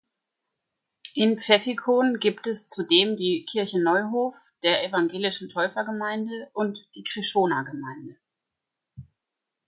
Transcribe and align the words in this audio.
In 1.13 1.37
Pfäffikon 1.37 2.17
gibt 2.19 2.47
es 2.47 2.67
zudem 2.67 3.17
die 3.17 3.45
Kirche 3.45 3.79
Neuhof 3.79 4.33
der 4.63 4.83
Evangelischen 4.83 5.47
Täufergemeinde 5.47 6.49
und 6.55 6.75
die 6.95 7.03
Chrischona-Gemeinde. 7.03 8.17